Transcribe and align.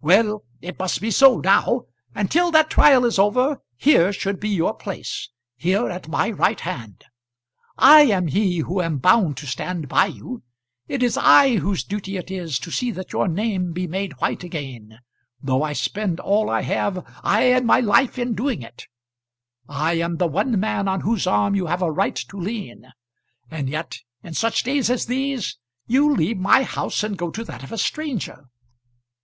"Well; 0.00 0.42
it 0.60 0.76
must 0.76 1.00
be 1.00 1.12
so 1.12 1.38
now. 1.38 1.82
And 2.12 2.32
till 2.32 2.50
that 2.50 2.68
trial 2.68 3.04
is 3.04 3.16
over, 3.16 3.58
here 3.76 4.12
should 4.12 4.40
be 4.40 4.48
your 4.48 4.74
place. 4.74 5.28
Here, 5.56 5.88
at 5.88 6.08
my 6.08 6.30
right 6.32 6.58
hand; 6.58 7.04
I 7.76 8.00
am 8.00 8.26
he 8.26 8.58
who 8.58 8.82
am 8.82 8.98
bound 8.98 9.36
to 9.36 9.46
stand 9.46 9.86
by 9.86 10.06
you. 10.06 10.42
It 10.88 11.00
is 11.00 11.16
I 11.16 11.58
whose 11.58 11.84
duty 11.84 12.16
it 12.16 12.28
is 12.28 12.58
to 12.58 12.72
see 12.72 12.90
that 12.90 13.12
your 13.12 13.28
name 13.28 13.70
be 13.70 13.86
made 13.86 14.14
white 14.14 14.42
again, 14.42 14.98
though 15.40 15.62
I 15.62 15.74
spend 15.74 16.18
all 16.18 16.50
I 16.50 16.62
have, 16.62 17.04
ay, 17.22 17.42
and 17.52 17.64
my 17.64 17.78
life 17.78 18.18
in 18.18 18.34
doing 18.34 18.62
it. 18.62 18.88
I 19.68 19.92
am 19.92 20.16
the 20.16 20.26
one 20.26 20.58
man 20.58 20.88
on 20.88 21.02
whose 21.02 21.24
arm 21.24 21.54
you 21.54 21.66
have 21.66 21.82
a 21.82 21.92
right 21.92 22.16
to 22.16 22.36
lean. 22.36 22.90
And 23.48 23.68
yet, 23.70 24.00
in 24.24 24.34
such 24.34 24.64
days 24.64 24.90
as 24.90 25.06
these, 25.06 25.56
you 25.86 26.12
leave 26.12 26.36
my 26.38 26.64
house 26.64 27.04
and 27.04 27.16
go 27.16 27.30
to 27.30 27.44
that 27.44 27.62
of 27.62 27.70
a 27.70 27.78
stranger." 27.78 28.46